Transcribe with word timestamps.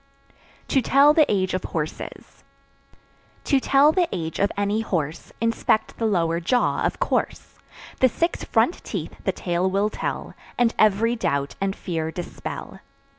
To 0.69 0.81
Tell 0.81 1.13
the 1.13 1.31
Age 1.31 1.53
of 1.53 1.63
Horses. 1.63 2.43
To 3.43 3.59
tell 3.59 3.91
the 3.91 4.09
age 4.11 4.39
of 4.39 4.51
any 4.57 4.81
horse, 4.81 5.31
Inspect 5.39 5.97
the 5.99 6.07
lower 6.07 6.39
jaw, 6.39 6.83
of 6.83 6.99
course; 6.99 7.59
The 7.99 8.09
six 8.09 8.43
front 8.43 8.83
teeth 8.83 9.13
the 9.25 9.31
tale 9.31 9.69
will 9.69 9.91
tell, 9.91 10.33
And 10.57 10.73
every 10.79 11.15
doubt 11.15 11.53
and 11.61 11.75
fear 11.75 12.09
dispel. 12.09 12.79